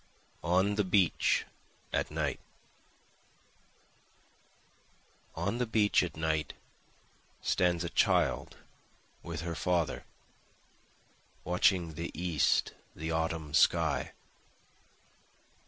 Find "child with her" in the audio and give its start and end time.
7.91-9.53